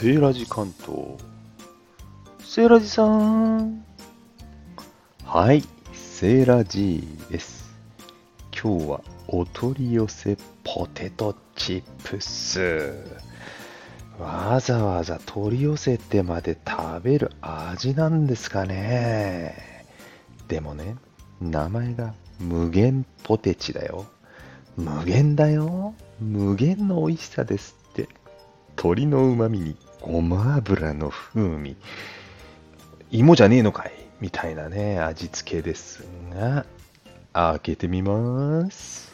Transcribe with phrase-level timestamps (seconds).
[0.00, 1.18] セーラジ関東。
[2.38, 3.84] セーラジさん。
[5.26, 5.62] はい、
[5.92, 7.68] セーラジーです。
[8.50, 12.94] 今日はお取り寄せポテトチップス。
[14.18, 19.84] わざわざ取り寄せてまで食べる味なんですかね。
[20.48, 20.96] でもね、
[21.42, 24.06] 名前が無限ポテチだよ。
[24.78, 25.92] 無限だよ。
[26.22, 28.08] 無限の美味しさですって。
[28.78, 31.76] 鶏の旨味にごま油の風味。
[33.10, 36.64] 芋じゃねえのかいみたいなね、味付けですが、
[37.32, 39.12] 開けてみます。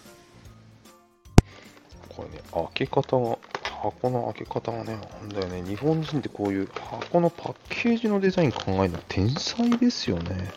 [2.08, 3.38] これね、開け方が、
[3.82, 10.50] 箱の開け方がね、なんだよね、日本人ってこういう箱のパッケージのデザイン考えるの天才ですよね。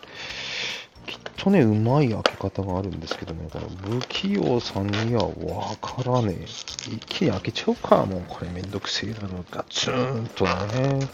[1.42, 6.44] とね、うまい開け方があるんですけどね、この不器用さんにはわからねえ。
[6.44, 11.08] 一気に開けちゃうか、もうこれめんどくせえだろ、ガツンとね。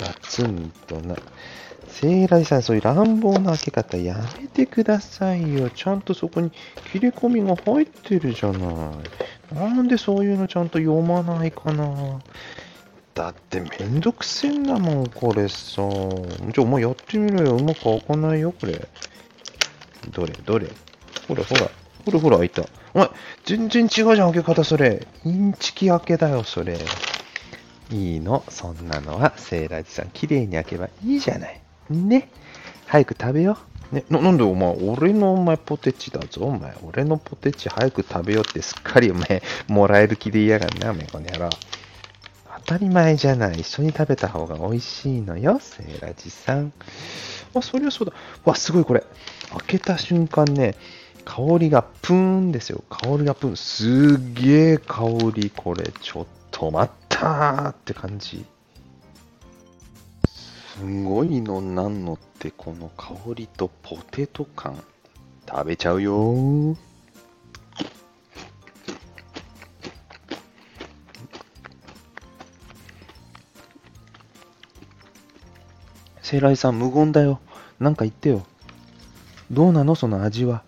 [0.00, 1.14] ガツンとな。
[1.86, 5.70] セイラジさん、そういう乱暴な開け方やめてくださいよ。
[5.70, 6.50] ちゃんとそこに
[6.90, 8.90] 切れ込みが入ってるじゃな
[9.52, 9.54] い。
[9.54, 12.18] なんでそういうのちゃんと読まないかな。
[13.14, 15.76] だってめんどくせえんだもん、これさ。
[15.76, 15.84] じゃ
[16.58, 17.56] あお前やってみろよ。
[17.56, 18.88] うまく開かないよ、これ。
[20.10, 20.68] どれ、どれ？
[21.28, 21.70] ほらほら。
[22.04, 22.62] ほらほら開いた。
[22.94, 23.10] お前、
[23.44, 25.06] 全然違うじゃん、開け方、それ。
[25.24, 26.78] インチキ開けだよ、それ。
[27.90, 31.60] いいの、そんなのは、セイラジさん、綺麗に開けばいいじゃない。
[31.90, 32.28] ね。
[32.86, 33.58] 早く食べよ
[33.92, 33.94] う。
[33.94, 36.74] ね、ななんでお前、俺のお前ポテチだぞ、お前。
[36.82, 41.50] 俺のポテチ早く食べようってすっかりお前、もらえる気で言いやがんな、お前、この野郎。
[42.66, 43.60] 当たり前じゃない。
[43.60, 46.72] 一緒に食べた方が美味しいのよ、セイラジさん。
[47.58, 48.14] あ、そりゃそうだ。
[48.44, 49.04] わ、すごいこれ。
[49.50, 50.74] 開けた瞬間ね、
[51.24, 52.84] 香りがプーンですよ。
[52.88, 53.56] 香りがプーン。
[53.56, 55.04] すげえ香
[55.34, 55.50] り。
[55.54, 58.44] これ、ちょっと待ったーって感じ。
[60.26, 64.82] すごいのなんのって、この香りとポテト感。
[65.48, 66.76] 食べちゃうよー。
[76.20, 77.38] セイライさん無言だよ。
[77.78, 78.46] なんか言ってよ。
[79.50, 80.62] どうなのその味は。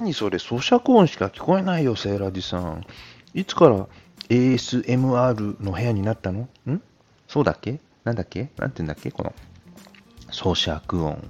[0.00, 2.86] 何それ咀嚼音しか聞こえないよ、セイラジさん。
[3.34, 3.86] いつから
[4.28, 6.48] ASMR の部屋になったの？
[6.70, 6.82] ん？
[7.26, 7.80] そうだっけ？
[8.04, 8.50] なんだっけ？
[8.56, 9.10] なんて言うんだっけ？
[9.10, 9.34] この
[10.30, 11.28] 咀嚼音。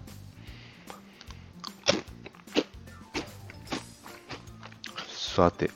[5.08, 5.70] さて、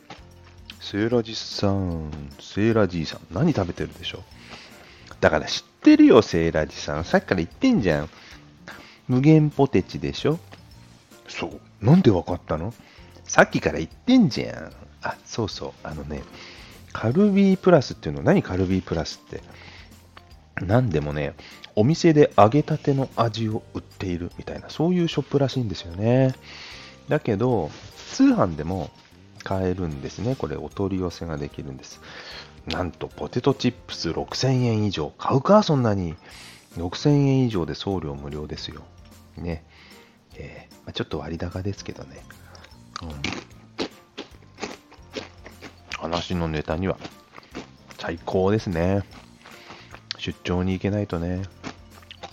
[0.92, 4.22] セイラジさん、セイラジーさん、何食べてるでしょう？
[5.22, 7.06] だから知ってるよ、セイラジさん。
[7.06, 8.10] さっきから言ってんじゃん。
[9.08, 10.38] 無限ポテチでしょ？
[11.28, 11.60] そう。
[11.80, 12.74] なんでわかったの？
[13.24, 14.72] さっきから言ってんじゃん。
[15.00, 15.72] あ、そうそう。
[15.82, 16.22] あのね、
[16.92, 19.42] カルビープラスっていうの、何カルビープラスって？
[20.62, 21.32] なんでもね、
[21.74, 26.34] お店で揚げたての味を売っているみたいな、そういうショップらしいんですよね。
[27.08, 27.70] だけど、
[28.10, 28.90] 通販でも
[29.58, 30.36] 買えるんですね。
[30.36, 32.00] これ、お取り寄せができるんです。
[32.66, 35.12] なんと、ポテトチップス6000円以上。
[35.18, 35.62] 買うか？
[35.62, 36.14] そんなに。
[36.76, 38.82] 6000円以上で送料無料ですよ。
[39.36, 39.64] ね。
[40.36, 42.24] えーまあ、ちょっと割高ですけどね。
[43.02, 43.08] うん、
[45.98, 46.96] 話のネタには
[47.98, 49.02] 最高ですね。
[50.18, 51.42] 出張に行けないとね、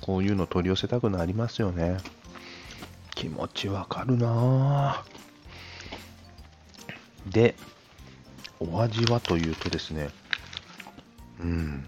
[0.02, 1.98] こういうの取り寄せたくなりますよね。
[3.14, 5.19] 気持ちわかるなぁ
[7.30, 7.56] で、
[8.60, 10.10] お味はというとですね、
[11.40, 11.86] うん。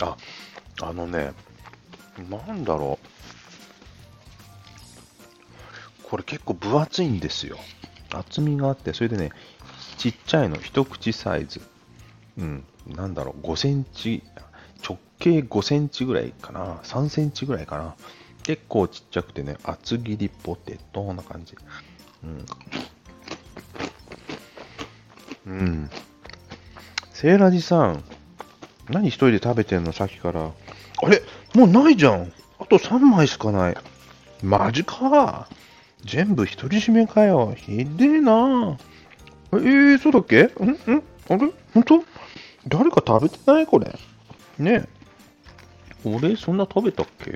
[0.00, 0.16] あ、
[0.82, 1.32] あのね、
[2.28, 3.06] なんだろう。
[6.02, 7.56] これ結構分厚いんですよ。
[8.12, 9.30] 厚みがあって、それでね、
[9.96, 11.60] ちっちゃいの、一口サイズ。
[12.36, 14.22] うん、なんだろう、5センチ、
[14.82, 17.94] 直径5センチぐらいかな、3センチぐらいかな。
[18.42, 21.54] 結構ちっちゃくてね、厚切りポテトな感じ。
[22.24, 22.46] うん。
[25.46, 25.90] うん。
[27.12, 28.04] セーラジさん、
[28.88, 29.92] 何一人で食べてんの？
[29.92, 30.46] さっきから。
[31.02, 31.22] あれ？
[31.54, 32.32] もうないじゃん。
[32.58, 33.76] あと3枚しかない。
[34.42, 35.48] マジか。
[36.04, 37.54] 全部独り占めかよ。
[37.56, 38.78] ひでえな。
[39.52, 40.44] えー、そうだっけ？
[40.44, 40.46] ん？
[40.46, 40.50] ん？
[41.28, 41.52] あれ？
[41.74, 42.04] 本当？
[42.66, 43.66] 誰か食べてない？
[43.66, 43.94] これ。
[44.58, 46.08] ねえ。
[46.08, 47.32] 俺、そんな食べたっけ？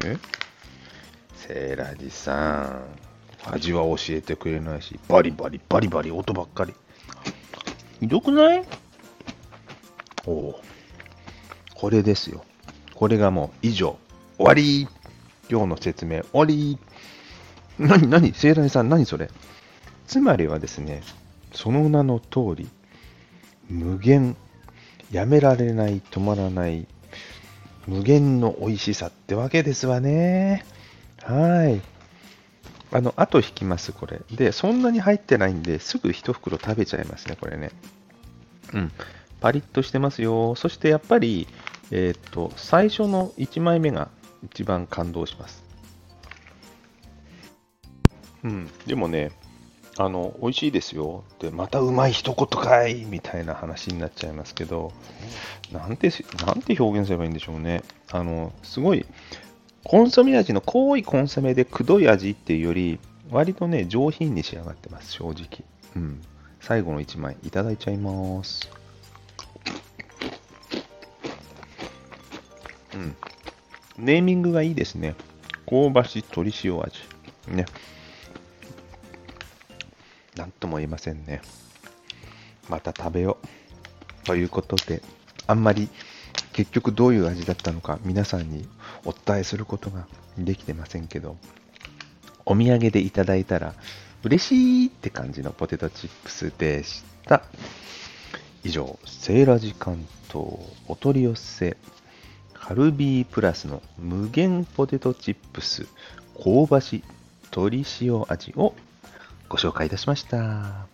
[1.46, 3.52] セーラジさん。
[3.52, 6.73] 味は教えてくれないし、バリバリバリバリ音ばっかり。
[8.00, 8.64] ひどくない？
[10.25, 10.61] おお。
[11.75, 12.43] これですよ。
[12.94, 13.99] これがもう以上。
[14.38, 14.88] 終わり
[15.50, 16.79] 今日の説明終わり
[17.79, 19.29] 何、何、盛大さん、何それ？
[20.06, 21.02] つまりはですね、
[21.52, 22.70] その名の通り、
[23.69, 24.35] 無限、
[25.12, 26.87] やめられない、止まらない、
[27.87, 30.64] 無限の美味しさってわけですわね。
[31.25, 31.81] はい。
[32.93, 34.21] あの、あと引きます、これ。
[34.31, 37.71] で、そんなに入ってないんで、すぐ一袋食べちゃいますね、これね。
[38.73, 38.93] うん。
[39.41, 40.55] パリッとしてますよ。
[40.55, 41.49] そしてやっぱり、
[41.91, 44.09] えー、っと、最初の1枚目が
[44.44, 45.65] 一番感動します。
[48.44, 48.70] うん。
[48.87, 49.32] でもね、
[49.97, 54.93] あの、美味しいですよって、またうまい一言かいみたいな話になっちゃいますけど、
[55.73, 56.11] なんて、
[56.44, 57.82] なんて表現すればいいんでしょうね。
[58.11, 59.06] あの、すごい、
[59.85, 62.99] コンソメ味の濃いコンソメでくどい味っていうより、
[63.31, 65.65] 割とね、上品に仕上がってます、正直。
[65.95, 66.23] うん。
[66.61, 68.71] 最後の1枚、いただいちゃいます。
[72.95, 73.17] うん。
[73.99, 75.15] ネーミングがいいですね。
[75.69, 77.01] 香ばし鶏塩味。
[77.49, 77.67] ね。
[80.37, 81.43] なんとも言えませんね。
[82.69, 84.27] また食べよう。
[84.27, 85.03] ということで、
[85.47, 85.91] あんまり
[86.55, 88.67] 結局どういう味だったのか皆さんに
[89.05, 90.06] お伝えすることが
[90.39, 91.37] できてませんけど、
[92.47, 93.75] お土産でいただいたら
[94.23, 97.43] 嬉しいって感じのポテトチップスでした。
[98.62, 100.47] 以上、セーラジ関東
[100.89, 101.77] お取り寄せ
[102.55, 105.87] カルビープラスの無限ポテトチップス
[106.43, 107.05] 香ばし
[107.51, 108.75] 鶏塩味を
[109.51, 110.87] ご紹介いたしました。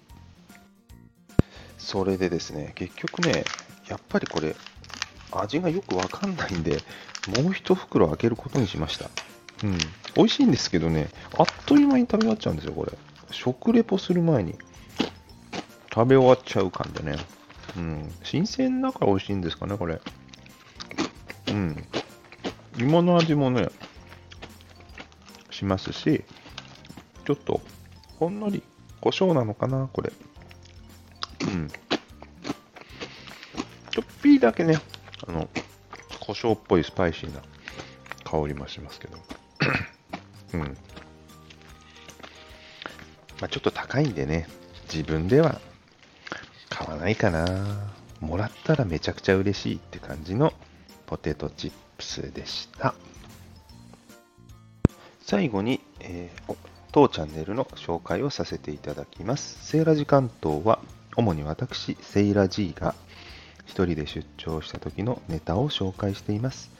[1.78, 3.44] それでですね、結局ね、
[3.88, 4.54] やっぱりこれ、
[5.32, 6.82] 味がよくわかんないんで、
[7.42, 9.10] もう一袋開けることにしました。
[9.64, 9.78] うん。
[10.16, 12.92] 美味しいんですけどね、あっという間に食べ終わっちゃうんですよ、これ。
[13.30, 14.58] 食レポする前に
[15.92, 17.16] 食べ終わっちゃう感でね。
[17.76, 18.12] うん。
[18.22, 20.00] 新鮮だから美味しいんですかね、これ。
[21.48, 21.86] うん。
[22.78, 23.68] 芋の味もね、
[25.50, 26.24] しますし、
[27.24, 27.60] ちょっと
[28.18, 28.62] ほんのり
[29.00, 30.12] 胡椒なのかな、これ。
[31.42, 31.68] うん。
[33.90, 34.78] ちょっぴーだけね、
[35.26, 35.48] あの、
[36.20, 37.42] 胡椒っぽいスパイシーな
[38.24, 39.18] 香りもしますけど。
[40.54, 40.60] うん。
[43.40, 44.48] まあ、ちょっと高いんでね、
[44.92, 45.60] 自分では
[46.68, 47.90] 買わないかな。
[48.20, 50.52] もらったらめちゃくちゃ嬉しいって感じの
[51.06, 52.94] ポテトチップスでした。
[55.22, 56.56] 最後に、えー、
[56.92, 59.64] 当チャンネルの紹介をさせていただきます。
[59.64, 60.80] セーラジ関東は、
[61.16, 62.94] 主に私、セイラ G が
[63.70, 66.72] 一人で出張した時のネタを紹介しています。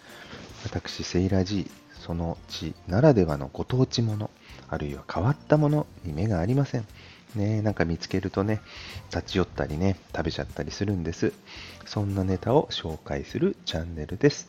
[0.65, 1.71] 私、セイラ G、
[2.01, 4.29] その地ならではのご当地もの、
[4.69, 6.87] あるいは変わったものに目がありません。
[7.37, 8.61] ねなんか見つけるとね、
[9.15, 11.33] 立ち寄ったりね、食べちゃったりするんです。
[11.87, 14.49] そんなネタを紹介するチャンネルです。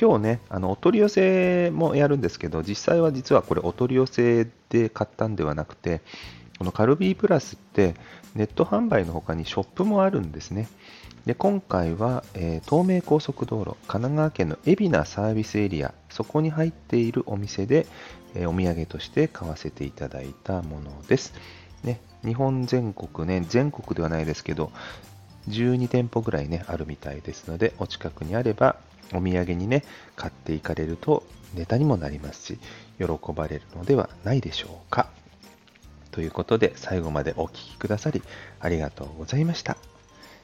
[0.00, 6.00] 今日ね、あのお取り寄せもやるんですけど、実際は実はこれお取り寄せで買ったんではなくて、
[6.58, 7.94] このカルビープラスって
[8.34, 10.68] ネット販売の他にショップもあるんですね。
[11.26, 17.86] で今回は、えー、東名高速道路、神奈川県の海老名サービスエリア、そこに入っているお店で、
[18.34, 21.32] えー、お土産として買わせていただいたものです。
[21.82, 24.70] ね、日本全国ね、全国ではないですけど、
[25.48, 28.76] 12店舗ぐらいね、あるみたいですので、お近くにあれば
[29.14, 29.82] お土産にね、
[30.16, 32.58] 買っていかれるとネタにもなりますし、
[32.98, 35.08] 喜ばれるのではないでしょうか。
[36.10, 38.22] ということで、最後までお聴きくださり
[38.60, 39.73] ありがとうございました。